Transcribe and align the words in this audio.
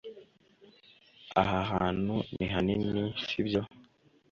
aha 1.41 1.59
hantu 1.73 2.15
ni 2.35 2.45
hanini, 2.53 3.03
si 3.27 3.39
byo 3.45 3.61